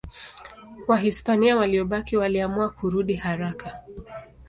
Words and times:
Wahispania 0.87 1.55
waliobaki 1.57 2.17
waliamua 2.17 2.69
kurudi 2.69 3.15
haraka. 3.15 3.79